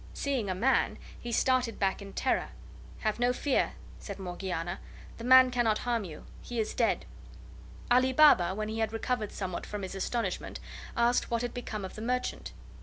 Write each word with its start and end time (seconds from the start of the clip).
Seeing 0.15 0.49
a 0.49 0.55
man, 0.55 0.97
he 1.19 1.31
started 1.31 1.77
back 1.77 2.01
in 2.01 2.13
terror. 2.13 2.49
"Have 3.01 3.19
no 3.19 3.31
fear," 3.31 3.73
said 3.99 4.17
Morgiana; 4.17 4.79
"the 5.19 5.23
man 5.23 5.51
cannot 5.51 5.77
harm 5.77 6.05
you: 6.05 6.25
he 6.41 6.59
is 6.59 6.73
dead." 6.73 7.05
Ali 7.91 8.11
Baba, 8.11 8.55
when 8.55 8.67
he 8.69 8.79
had 8.79 8.93
recovered 8.93 9.31
somewhat 9.31 9.63
from 9.67 9.83
his 9.83 9.93
astonishment, 9.93 10.59
asked 10.97 11.29
what 11.29 11.43
had 11.43 11.53
become 11.53 11.85
of 11.85 11.93
the 11.93 12.01
merchant. 12.01 12.51